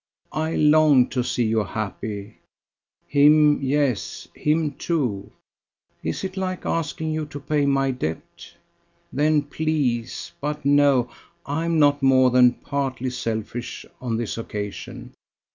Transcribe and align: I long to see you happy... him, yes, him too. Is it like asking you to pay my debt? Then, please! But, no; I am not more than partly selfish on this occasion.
I 0.33 0.55
long 0.55 1.09
to 1.09 1.21
see 1.23 1.43
you 1.45 1.63
happy... 1.63 2.39
him, 3.05 3.61
yes, 3.61 4.27
him 4.33 4.71
too. 4.73 5.31
Is 6.01 6.23
it 6.23 6.35
like 6.37 6.65
asking 6.65 7.11
you 7.11 7.27
to 7.27 7.39
pay 7.39 7.67
my 7.67 7.91
debt? 7.91 8.55
Then, 9.13 9.43
please! 9.43 10.31
But, 10.41 10.65
no; 10.65 11.07
I 11.45 11.65
am 11.65 11.77
not 11.77 12.01
more 12.01 12.31
than 12.31 12.53
partly 12.53 13.11
selfish 13.11 13.85
on 14.01 14.17
this 14.17 14.39
occasion. 14.39 15.13